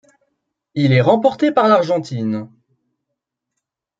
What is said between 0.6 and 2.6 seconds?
Il est remporté par l'Argentine.